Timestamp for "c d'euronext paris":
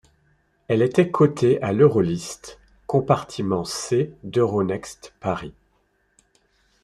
3.65-5.53